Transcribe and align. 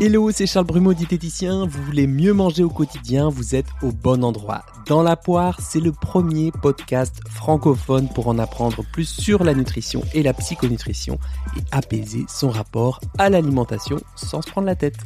Hello, 0.00 0.30
c'est 0.30 0.46
Charles 0.46 0.66
Brumeau, 0.66 0.94
diététicien. 0.94 1.66
Vous 1.66 1.82
voulez 1.82 2.06
mieux 2.06 2.32
manger 2.32 2.62
au 2.62 2.70
quotidien, 2.70 3.30
vous 3.30 3.56
êtes 3.56 3.66
au 3.82 3.90
bon 3.90 4.22
endroit. 4.22 4.64
Dans 4.86 5.02
la 5.02 5.16
poire, 5.16 5.58
c'est 5.60 5.80
le 5.80 5.90
premier 5.90 6.52
podcast 6.52 7.20
francophone 7.28 8.08
pour 8.14 8.28
en 8.28 8.38
apprendre 8.38 8.84
plus 8.92 9.08
sur 9.08 9.42
la 9.42 9.54
nutrition 9.54 10.02
et 10.14 10.22
la 10.22 10.34
psychonutrition 10.34 11.18
et 11.56 11.62
apaiser 11.72 12.24
son 12.28 12.48
rapport 12.48 13.00
à 13.18 13.28
l'alimentation 13.28 13.98
sans 14.14 14.40
se 14.40 14.48
prendre 14.48 14.68
la 14.68 14.76
tête. 14.76 14.98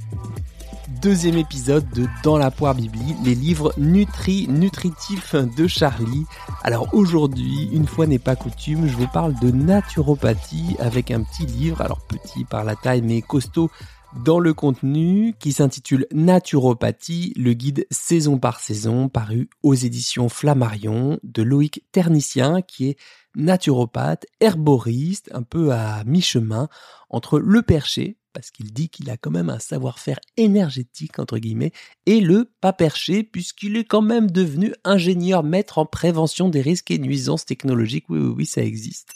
Deuxième 1.01 1.39
épisode 1.39 1.89
de 1.95 2.07
Dans 2.23 2.37
la 2.37 2.51
poire 2.51 2.75
Bibli, 2.75 3.17
les 3.25 3.35
livres 3.35 3.73
nutri 3.79 4.47
nutritifs 4.49 5.35
de 5.35 5.67
Charlie. 5.67 6.27
Alors 6.65 6.93
aujourd'hui, 6.93 7.71
une 7.73 7.87
fois 7.87 8.07
n'est 8.07 8.19
pas 8.19 8.37
coutume, 8.37 8.87
je 8.87 8.97
vous 8.97 9.09
parle 9.09 9.35
de 9.41 9.51
naturopathie 9.53 10.77
avec 10.79 11.11
un 11.11 11.23
petit 11.23 11.47
livre, 11.47 11.81
alors 11.81 12.03
petit 12.03 12.45
par 12.45 12.63
la 12.63 12.77
taille 12.77 13.01
mais 13.01 13.23
costaud 13.23 13.71
dans 14.17 14.39
le 14.39 14.55
contenu 14.55 15.35
qui 15.39 15.53
s'intitule 15.53 16.07
Naturopathie, 16.13 17.33
le 17.37 17.55
guide 17.55 17.87
saison 17.91 18.39
par 18.39 18.61
saison 18.61 19.09
paru 19.09 19.49
aux 19.63 19.75
éditions 19.75 20.29
Flammarion 20.29 21.19
de 21.23 21.43
Loïc 21.43 21.85
Ternicien 21.93 22.63
qui 22.63 22.91
est 22.91 22.99
naturopathe, 23.35 24.27
herboriste, 24.41 25.31
un 25.33 25.43
peu 25.43 25.73
à 25.73 26.05
mi-chemin 26.05 26.69
entre 27.09 27.39
le 27.39 27.63
perché, 27.63 28.19
parce 28.33 28.51
qu'il 28.51 28.73
dit 28.73 28.89
qu'il 28.89 29.11
a 29.11 29.17
quand 29.17 29.31
même 29.31 29.51
un 29.51 29.59
savoir-faire 29.59 30.21
énergétique, 30.37 31.19
entre 31.19 31.39
guillemets, 31.39 31.73
et 32.07 32.21
le 32.21 32.51
pas 32.61 32.73
perché, 32.73 33.23
puisqu'il 33.23 33.77
est 33.77 33.85
quand 33.85 34.03
même 34.03 34.31
devenu 34.31 34.75
ingénieur 34.85 35.43
maître 35.43 35.79
en 35.79 35.87
prévention 35.87 36.49
des 36.49 36.61
risques 36.61 36.91
et 36.91 36.99
nuisances 36.99 37.47
technologiques. 37.47 38.07
Oui, 38.09 38.19
oui, 38.21 38.35
oui, 38.37 38.47
ça 38.47 38.63
existe. 38.63 39.15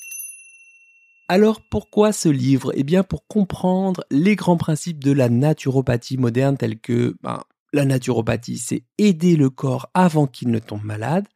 Alors 1.29 1.61
pourquoi 1.61 2.13
ce 2.13 2.29
livre? 2.29 2.73
Eh 2.77 2.85
bien 2.85 3.03
pour 3.03 3.27
comprendre 3.27 4.05
les 4.11 4.37
grands 4.37 4.57
principes 4.57 5.03
de 5.03 5.11
la 5.11 5.29
naturopathie 5.29 6.19
moderne 6.19 6.57
tels 6.57 6.79
que 6.79 7.17
ben, 7.23 7.43
la 7.73 7.85
naturopathie, 7.85 8.59
c'est 8.59 8.85
aider 8.97 9.35
le 9.35 9.51
corps 9.51 9.91
avant 9.93 10.29
qu'il 10.29 10.51
ne 10.51 10.61
tombe 10.61 10.85
malade, 10.85 11.27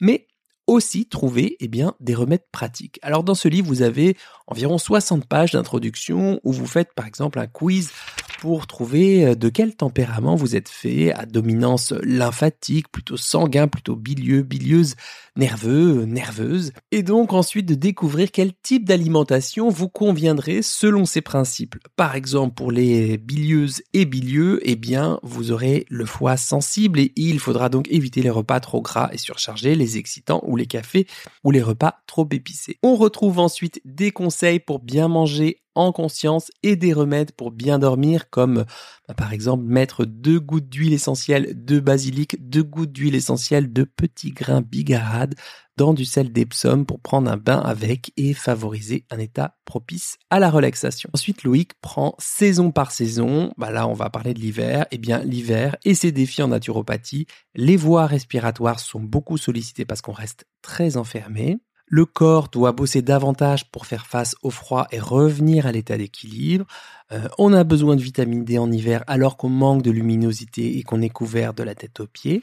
mais 0.00 0.26
aussi 0.66 1.06
trouver 1.06 1.56
eh 1.60 1.68
bien, 1.68 1.94
des 2.00 2.14
remèdes 2.14 2.46
pratiques. 2.52 2.98
Alors 3.02 3.22
dans 3.22 3.36
ce 3.36 3.48
livre, 3.48 3.68
vous 3.68 3.82
avez 3.82 4.16
environ 4.48 4.76
60 4.76 5.26
pages 5.26 5.52
d'introduction 5.52 6.40
où 6.42 6.52
vous 6.52 6.66
faites 6.66 6.92
par 6.94 7.06
exemple 7.06 7.38
un 7.38 7.46
quiz 7.46 7.90
pour 8.38 8.68
trouver 8.68 9.26
euh, 9.26 9.34
de 9.34 9.48
quel 9.48 9.74
tempérament 9.74 10.36
vous 10.36 10.56
êtes 10.56 10.68
fait, 10.68 11.12
à 11.12 11.26
dominance 11.26 11.92
lymphatique, 12.02 12.88
plutôt 12.90 13.16
sanguin, 13.16 13.66
plutôt 13.66 13.96
bilieux, 13.96 14.42
bilieuse, 14.42 14.94
nerveux, 15.36 16.04
nerveuse, 16.04 16.72
et 16.92 17.02
donc 17.02 17.32
ensuite 17.32 17.66
de 17.66 17.74
découvrir 17.74 18.30
quel 18.30 18.52
type 18.62 18.84
d'alimentation 18.84 19.68
vous 19.68 19.88
conviendrait 19.88 20.62
selon 20.62 21.04
ces 21.04 21.20
principes. 21.20 21.76
Par 21.96 22.14
exemple, 22.14 22.54
pour 22.54 22.70
les 22.70 23.18
bilieuses 23.18 23.82
et 23.92 24.04
bilieux, 24.04 24.60
eh 24.62 24.76
bien, 24.76 25.18
vous 25.22 25.50
aurez 25.50 25.84
le 25.88 26.06
foie 26.06 26.36
sensible 26.36 27.00
et 27.00 27.12
il 27.16 27.40
faudra 27.40 27.68
donc 27.68 27.88
éviter 27.90 28.22
les 28.22 28.30
repas 28.30 28.60
trop 28.60 28.80
gras 28.80 29.10
et 29.12 29.18
surchargés, 29.18 29.74
les 29.74 29.98
excitants 29.98 30.42
ou 30.46 30.56
les 30.56 30.66
cafés 30.66 31.06
ou 31.42 31.50
les 31.50 31.62
repas 31.62 32.02
trop 32.06 32.28
épicés. 32.30 32.78
On 32.84 32.94
retrouve 32.94 33.40
ensuite 33.40 33.80
des 33.84 34.12
conseils 34.12 34.60
pour 34.60 34.78
bien 34.78 35.08
manger 35.08 35.58
en 35.78 35.92
conscience 35.92 36.50
et 36.62 36.76
des 36.76 36.92
remèdes 36.92 37.32
pour 37.32 37.52
bien 37.52 37.78
dormir 37.78 38.28
comme 38.30 38.64
bah, 39.06 39.14
par 39.14 39.32
exemple 39.32 39.64
mettre 39.64 40.04
deux 40.04 40.40
gouttes 40.40 40.68
d'huile 40.68 40.92
essentielle 40.92 41.64
de 41.64 41.80
basilic, 41.80 42.36
deux 42.48 42.64
gouttes 42.64 42.92
d'huile 42.92 43.14
essentielle 43.14 43.72
de 43.72 43.84
petits 43.84 44.32
grains 44.32 44.60
bigarade 44.60 45.34
dans 45.78 45.94
du 45.94 46.04
sel 46.04 46.32
d'Epsom 46.32 46.84
pour 46.84 46.98
prendre 46.98 47.30
un 47.30 47.36
bain 47.36 47.60
avec 47.60 48.12
et 48.16 48.34
favoriser 48.34 49.06
un 49.10 49.18
état 49.18 49.56
propice 49.64 50.18
à 50.28 50.40
la 50.40 50.50
relaxation. 50.50 51.08
Ensuite, 51.14 51.44
Loïc 51.44 51.74
prend 51.80 52.16
saison 52.18 52.72
par 52.72 52.90
saison. 52.90 53.52
Bah 53.56 53.70
là, 53.70 53.86
on 53.86 53.94
va 53.94 54.10
parler 54.10 54.34
de 54.34 54.40
l'hiver. 54.40 54.86
Eh 54.90 54.98
bien, 54.98 55.20
l'hiver 55.20 55.76
et 55.84 55.94
ses 55.94 56.10
défis 56.10 56.42
en 56.42 56.48
naturopathie. 56.48 57.26
Les 57.54 57.76
voies 57.76 58.06
respiratoires 58.06 58.80
sont 58.80 59.00
beaucoup 59.00 59.38
sollicitées 59.38 59.84
parce 59.84 60.02
qu'on 60.02 60.12
reste 60.12 60.46
très 60.62 60.96
enfermé. 60.96 61.58
Le 61.90 62.04
corps 62.04 62.48
doit 62.48 62.72
bosser 62.72 63.00
davantage 63.00 63.70
pour 63.70 63.86
faire 63.86 64.06
face 64.06 64.36
au 64.42 64.50
froid 64.50 64.86
et 64.92 65.00
revenir 65.00 65.66
à 65.66 65.72
l'état 65.72 65.96
d'équilibre. 65.96 66.66
Euh, 67.12 67.28
on 67.38 67.54
a 67.54 67.64
besoin 67.64 67.96
de 67.96 68.02
vitamine 68.02 68.44
D 68.44 68.58
en 68.58 68.70
hiver 68.70 69.02
alors 69.06 69.38
qu'on 69.38 69.48
manque 69.48 69.82
de 69.82 69.90
luminosité 69.90 70.76
et 70.76 70.82
qu'on 70.82 71.00
est 71.00 71.08
couvert 71.08 71.54
de 71.54 71.62
la 71.62 71.74
tête 71.74 72.00
aux 72.00 72.06
pieds. 72.06 72.42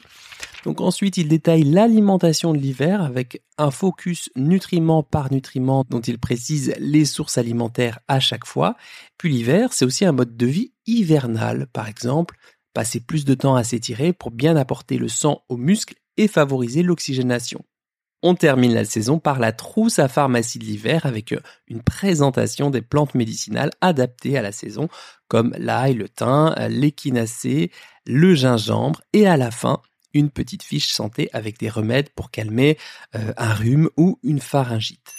Donc 0.64 0.80
ensuite, 0.80 1.16
il 1.16 1.28
détaille 1.28 1.62
l'alimentation 1.62 2.52
de 2.52 2.58
l'hiver 2.58 3.00
avec 3.00 3.42
un 3.56 3.70
focus 3.70 4.30
nutriment 4.34 5.04
par 5.04 5.32
nutriment 5.32 5.84
dont 5.88 6.00
il 6.00 6.18
précise 6.18 6.74
les 6.78 7.04
sources 7.04 7.38
alimentaires 7.38 8.00
à 8.08 8.18
chaque 8.18 8.46
fois. 8.46 8.74
Puis 9.16 9.30
l'hiver, 9.30 9.72
c'est 9.72 9.84
aussi 9.84 10.04
un 10.04 10.12
mode 10.12 10.36
de 10.36 10.46
vie 10.46 10.72
hivernal. 10.86 11.68
Par 11.72 11.86
exemple, 11.86 12.36
passer 12.74 12.98
plus 12.98 13.24
de 13.24 13.34
temps 13.34 13.54
à 13.54 13.62
s'étirer 13.62 14.12
pour 14.12 14.32
bien 14.32 14.56
apporter 14.56 14.98
le 14.98 15.08
sang 15.08 15.44
aux 15.48 15.56
muscles 15.56 15.94
et 16.16 16.26
favoriser 16.26 16.82
l'oxygénation. 16.82 17.64
On 18.28 18.34
termine 18.34 18.74
la 18.74 18.84
saison 18.84 19.20
par 19.20 19.38
la 19.38 19.52
trousse 19.52 20.00
à 20.00 20.08
pharmacie 20.08 20.58
de 20.58 20.64
l'hiver 20.64 21.06
avec 21.06 21.30
euh, 21.30 21.38
une 21.68 21.80
présentation 21.80 22.70
des 22.70 22.82
plantes 22.82 23.14
médicinales 23.14 23.70
adaptées 23.80 24.36
à 24.36 24.42
la 24.42 24.50
saison 24.50 24.88
comme 25.28 25.54
l'ail, 25.56 25.94
le 25.94 26.08
thym, 26.08 26.52
l'échinacée, 26.68 27.70
le 28.04 28.34
gingembre 28.34 29.00
et 29.12 29.28
à 29.28 29.36
la 29.36 29.52
fin 29.52 29.80
une 30.12 30.30
petite 30.30 30.64
fiche 30.64 30.92
santé 30.92 31.30
avec 31.32 31.60
des 31.60 31.68
remèdes 31.68 32.08
pour 32.16 32.32
calmer 32.32 32.78
euh, 33.14 33.32
un 33.36 33.54
rhume 33.54 33.90
ou 33.96 34.18
une 34.24 34.40
pharyngite. 34.40 35.14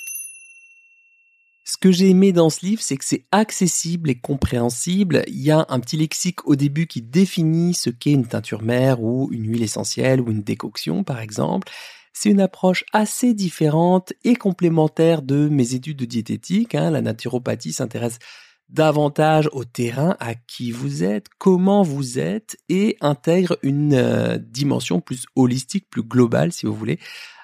Ce 1.63 1.77
que 1.77 1.93
j'ai 1.93 2.09
aimé 2.09 2.33
dans 2.33 2.49
ce 2.49 2.65
livre, 2.65 2.81
c'est 2.81 2.97
que 2.97 3.05
c'est 3.05 3.25
accessible 3.31 4.09
et 4.09 4.19
compréhensible. 4.19 5.23
Il 5.27 5.41
y 5.41 5.51
a 5.51 5.65
un 5.69 5.79
petit 5.79 5.95
lexique 5.95 6.45
au 6.45 6.57
début 6.57 6.87
qui 6.87 7.01
définit 7.01 7.73
ce 7.73 7.89
qu'est 7.89 8.11
une 8.11 8.27
teinture 8.27 8.63
mère 8.63 9.01
ou 9.01 9.29
une 9.31 9.49
huile 9.49 9.63
essentielle 9.63 10.19
ou 10.19 10.29
une 10.29 10.43
décoction, 10.43 11.05
par 11.05 11.21
exemple. 11.21 11.71
C'est 12.19 12.31
une 12.31 12.41
approche 12.41 12.83
assez 12.93 13.35
différente 13.35 14.11
et 14.23 14.33
complémentaire 14.33 15.21
de 15.21 15.47
mes 15.49 15.75
études 15.75 15.97
de 15.97 16.05
diététique. 16.05 16.73
Hein. 16.73 16.89
La 16.89 17.03
naturopathie 17.03 17.73
s'intéresse 17.73 18.17
davantage 18.69 19.47
au 19.51 19.65
terrain, 19.65 20.17
à 20.19 20.33
qui 20.33 20.71
vous 20.71 21.03
êtes, 21.03 21.27
comment 21.37 21.83
vous 21.83 22.17
êtes, 22.17 22.57
et 22.69 22.97
intègre 23.01 23.59
une 23.61 23.93
euh, 23.93 24.39
dimension 24.39 24.99
plus 24.99 25.25
holistique, 25.35 25.91
plus 25.91 26.01
globale, 26.01 26.51
si 26.51 26.65
vous 26.65 26.73
voulez, 26.73 26.97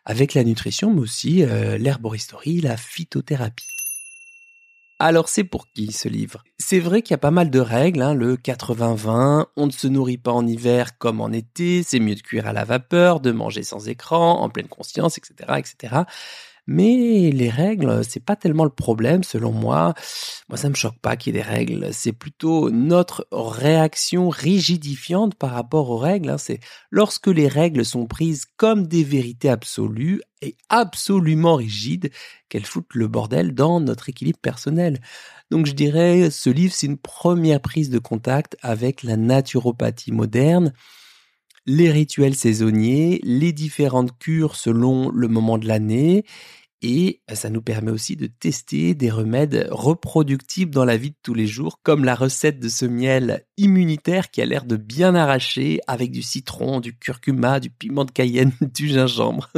avec 0.06 0.34
la 0.34 0.44
nutrition, 0.44 0.92
mais 0.92 1.02
aussi 1.02 1.44
euh, 1.44 1.78
l'herboristerie, 1.78 2.60
la 2.60 2.76
phytothérapie. 2.76 3.73
Alors 5.06 5.28
c'est 5.28 5.44
pour 5.44 5.68
qui 5.68 5.92
ce 5.92 6.08
livre? 6.08 6.46
C'est 6.58 6.80
vrai 6.80 7.02
qu'il 7.02 7.12
y 7.12 7.16
a 7.16 7.18
pas 7.18 7.30
mal 7.30 7.50
de 7.50 7.60
règles, 7.60 8.02
hein, 8.02 8.14
le 8.14 8.38
80-20, 8.38 9.48
on 9.58 9.66
ne 9.66 9.72
se 9.72 9.88
nourrit 9.88 10.18
pas 10.18 10.32
en 10.32 10.48
hiver 10.48 10.98
comme 10.98 11.20
en 11.20 11.30
été, 11.34 11.84
c'est 11.84 12.00
mieux 12.00 12.16
de 12.16 12.22
cuire 12.22 12.48
à 12.48 12.54
la 12.54 12.64
vapeur, 12.64 13.20
de 13.20 13.34
manger 13.34 13.64
sans 13.64 13.90
écran, 13.90 14.40
en 14.40 14.48
pleine 14.48 14.70
conscience, 14.70 15.18
etc. 15.18 15.56
etc. 15.58 16.04
Mais 16.66 17.30
les 17.32 17.50
règles, 17.50 18.06
c'est 18.08 18.24
pas 18.24 18.38
tellement 18.38 18.64
le 18.64 18.70
problème 18.70 19.24
selon 19.24 19.52
moi. 19.52 19.94
Moi, 20.48 20.58
ça 20.58 20.70
me 20.70 20.76
choque 20.76 20.98
pas 21.00 21.18
qu'il 21.18 21.36
y 21.36 21.38
ait 21.38 21.42
des 21.42 21.48
règles. 21.48 21.90
C'est 21.94 22.14
plutôt 22.14 22.70
notre 22.70 23.28
réaction 23.32 24.30
rigidifiante 24.30 25.36
par 25.36 25.52
rapport 25.52 25.90
aux 25.90 25.98
règles. 25.98 26.30
Hein. 26.30 26.38
C'est 26.38 26.62
lorsque 26.90 27.28
les 27.28 27.50
règles 27.50 27.84
sont 27.84 28.06
prises 28.06 28.46
comme 28.56 28.88
des 28.88 29.04
vérités 29.04 29.50
absolues 29.50 30.22
et 30.42 30.56
absolument 30.70 31.56
rigides 31.56 32.12
qu'elles 32.48 32.66
foutent 32.66 32.96
le 32.96 33.08
bordel 33.08 33.54
dans 33.54 33.82
notre 33.82 34.08
équilibre 34.08 34.40
personnel. 34.40 35.02
Donc 35.52 35.66
je 35.66 35.74
dirais, 35.74 36.30
ce 36.30 36.50
livre, 36.50 36.74
c'est 36.74 36.88
une 36.88 36.98
première 36.98 37.60
prise 37.60 37.90
de 37.90 38.00
contact 38.00 38.56
avec 38.62 39.04
la 39.04 39.18
naturopathie 39.18 40.14
moderne 40.14 40.74
les 41.66 41.92
rituels 41.92 42.36
saisonniers, 42.36 43.20
les 43.24 43.54
différentes 43.54 44.18
cures 44.18 44.56
selon 44.56 45.10
le 45.10 45.28
moment 45.28 45.58
de 45.58 45.68
l'année, 45.68 46.26
et 46.84 47.22
ça 47.34 47.50
nous 47.50 47.62
permet 47.62 47.92
aussi 47.92 48.18
de 48.18 48.28
tester 48.28 48.94
des 48.94 49.10
remèdes 49.10 49.70
reproductibles 49.72 50.74
dans 50.74 50.84
la 50.84 50.98
vie 50.98 51.12
de 51.12 51.18
tous 51.24 51.34
les 51.34 51.48
jours, 51.48 51.80
comme 51.82 52.04
la 52.04 52.14
recette 52.14 52.60
de 52.60 52.68
ce 52.68 52.86
miel 52.86 53.46
immunitaire 53.56 54.30
qui 54.30 54.42
a 54.42 54.46
l'air 54.46 54.66
de 54.66 54.76
bien 54.76 55.16
arracher 55.16 55.80
avec 55.88 56.12
du 56.12 56.22
citron, 56.22 56.82
du 56.82 56.98
curcuma, 56.98 57.62
du 57.62 57.70
piment 57.70 58.04
de 58.04 58.12
cayenne, 58.12 58.52
du 58.62 58.90
gingembre. 58.90 59.50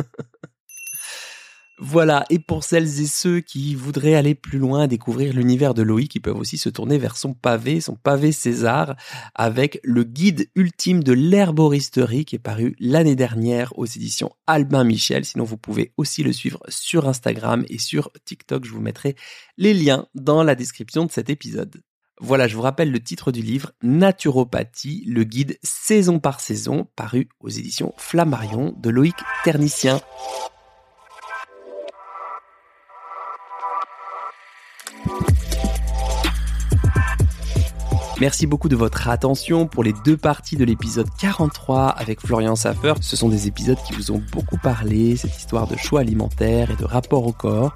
Voilà, 1.77 2.24
et 2.30 2.39
pour 2.39 2.63
celles 2.63 3.01
et 3.01 3.06
ceux 3.06 3.42
qui 3.42 3.75
voudraient 3.75 4.16
aller 4.16 4.33
plus 4.33 4.60
loin, 4.60 4.88
découvrir 4.88 5.33
l'univers 5.33 5.74
de 5.74 5.81
Loïc, 5.81 6.10
qui 6.10 6.22
peuvent 6.22 6.38
aussi 6.38 6.57
se 6.57 6.69
tourner 6.69 6.98
vers 6.98 7.18
son 7.18 7.33
pavé, 7.33 7.81
son 7.81 7.95
pavé 7.95 8.31
César, 8.31 8.95
avec 9.36 9.81
le 9.83 10.06
guide 10.06 10.50
ultime 10.56 11.04
de 11.04 11.12
l'herboristerie 11.12 12.24
qui 12.24 12.38
est 12.38 12.39
paru 12.39 12.77
l'année 12.80 13.18
dernière 13.18 13.77
aux 13.77 13.86
éditions 13.86 14.31
Albin 14.48 14.86
Michel. 14.86 15.25
Sinon, 15.25 15.44
vous 15.44 15.57
pouvez 15.57 15.92
aussi 15.98 16.24
le 16.24 16.31
suivre 16.31 16.63
sur 16.69 17.10
Instagram 17.10 17.66
et 17.68 17.77
sur 17.77 18.10
TikTok. 18.24 18.63
Je 18.63 18.72
vous 18.72 18.81
mettrai 18.81 19.18
les 19.57 19.74
liens 19.74 20.07
dans 20.16 20.44
la 20.44 20.56
description 20.56 21.06
de 21.06 21.12
cet 21.12 21.30
épisode. 21.30 21.81
Voilà, 22.22 22.48
je 22.48 22.56
vous 22.56 22.62
rappelle 22.62 22.92
le 22.92 23.01
titre 23.01 23.33
du 23.33 23.42
livre, 23.42 23.74
Naturopathie, 23.83 25.04
le 25.06 25.25
guide 25.25 25.60
saison 25.62 26.19
par 26.19 26.39
saison, 26.39 26.88
paru 26.95 27.27
aux 27.42 27.50
éditions 27.50 27.94
Flammarion 27.98 28.74
de 28.77 28.89
Loïc 28.89 29.16
Ternicien. 29.44 30.00
Merci 38.21 38.47
beaucoup 38.47 38.69
de 38.69 38.77
votre 38.77 39.09
attention 39.09 39.67
pour 39.67 39.83
les 39.83 39.94
deux 40.06 40.15
parties 40.15 40.56
de 40.56 40.63
l'épisode 40.63 41.07
43 41.19 41.89
avec 41.89 42.21
Florian 42.21 42.56
Saffer. 42.56 42.94
Ce 43.01 43.17
sont 43.17 43.27
des 43.27 43.47
épisodes 43.47 43.77
qui 43.85 43.94
vous 43.94 44.12
ont 44.12 44.21
beaucoup 44.31 44.57
parlé, 44.57 45.17
cette 45.17 45.38
histoire 45.38 45.67
de 45.67 45.75
choix 45.75 46.00
alimentaire 46.00 46.71
et 46.71 46.77
de 46.77 46.85
rapport 46.85 47.27
au 47.27 47.33
corps. 47.33 47.73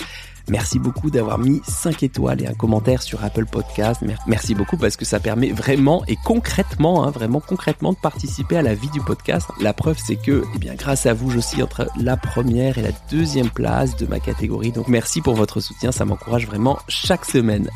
Merci 0.47 0.79
beaucoup 0.79 1.11
d'avoir 1.11 1.39
mis 1.39 1.61
5 1.67 2.03
étoiles 2.03 2.41
et 2.41 2.47
un 2.47 2.53
commentaire 2.53 3.01
sur 3.01 3.23
Apple 3.23 3.45
Podcast. 3.45 4.01
Merci 4.27 4.55
beaucoup 4.55 4.77
parce 4.77 4.95
que 4.95 5.05
ça 5.05 5.19
permet 5.19 5.51
vraiment 5.51 6.03
et 6.07 6.15
concrètement, 6.25 7.05
hein, 7.05 7.11
vraiment 7.11 7.41
concrètement 7.41 7.91
de 7.91 7.97
participer 7.97 8.57
à 8.57 8.61
la 8.61 8.73
vie 8.73 8.89
du 8.89 9.01
podcast. 9.01 9.47
La 9.59 9.73
preuve, 9.73 9.97
c'est 10.03 10.15
que, 10.15 10.43
eh 10.55 10.57
bien, 10.57 10.73
grâce 10.73 11.05
à 11.05 11.13
vous, 11.13 11.29
j'oscille 11.29 11.61
entre 11.61 11.87
la 11.99 12.15
première 12.15 12.77
et 12.77 12.81
la 12.81 12.93
deuxième 13.11 13.49
place 13.49 13.97
de 13.97 14.07
ma 14.07 14.21
catégorie. 14.21 14.71
Donc 14.71 14.87
merci 14.87 15.21
pour 15.21 15.35
votre 15.35 15.59
soutien, 15.59 15.91
ça 15.91 16.05
m'encourage 16.05 16.47
vraiment 16.47 16.79
chaque 16.87 17.25
semaine. 17.25 17.69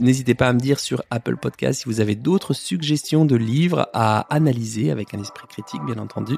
N'hésitez 0.00 0.34
pas 0.34 0.48
à 0.48 0.52
me 0.52 0.58
dire 0.58 0.80
sur 0.80 1.02
Apple 1.10 1.36
Podcast 1.36 1.82
si 1.82 1.84
vous 1.86 2.00
avez 2.00 2.16
d'autres 2.16 2.52
suggestions 2.52 3.24
de 3.24 3.36
livres 3.36 3.88
à 3.92 4.20
analyser 4.34 4.90
avec 4.90 5.14
un 5.14 5.20
esprit 5.20 5.46
critique, 5.46 5.82
bien 5.84 5.98
entendu. 5.98 6.36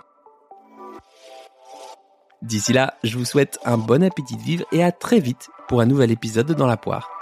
D'ici 2.42 2.72
là, 2.74 2.94
je 3.02 3.16
vous 3.16 3.24
souhaite 3.24 3.58
un 3.64 3.78
bon 3.78 4.02
appétit 4.02 4.36
de 4.36 4.42
vivre 4.42 4.64
et 4.72 4.84
à 4.84 4.92
très 4.92 5.20
vite 5.20 5.48
pour 5.68 5.80
un 5.80 5.86
nouvel 5.86 6.10
épisode 6.10 6.46
de 6.46 6.54
Dans 6.54 6.66
la 6.66 6.76
poire. 6.76 7.15